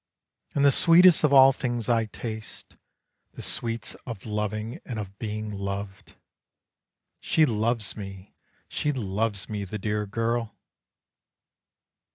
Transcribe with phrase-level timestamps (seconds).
[0.55, 2.75] And the sweetest of all things I taste,
[3.33, 6.15] The sweets of loving and of being loved!
[7.19, 8.33] "She loves me,
[8.67, 10.55] she loves me, the dear girl!